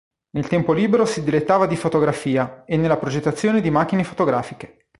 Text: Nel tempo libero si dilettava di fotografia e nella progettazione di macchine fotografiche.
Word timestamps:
Nel 0.31 0.47
tempo 0.47 0.73
libero 0.73 1.05
si 1.05 1.23
dilettava 1.23 1.67
di 1.67 1.75
fotografia 1.75 2.63
e 2.65 2.75
nella 2.75 2.97
progettazione 2.97 3.61
di 3.61 3.69
macchine 3.69 4.03
fotografiche. 4.03 4.87